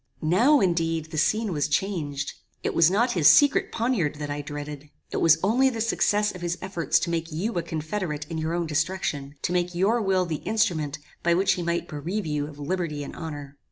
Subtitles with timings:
[0.23, 2.33] "Now, indeed, the scene was changed.
[2.63, 4.89] It was not his secret poniard that I dreaded.
[5.11, 8.55] It was only the success of his efforts to make you a confederate in your
[8.55, 12.57] own destruction, to make your will the instrument by which he might bereave you of
[12.57, 13.57] liberty and honor.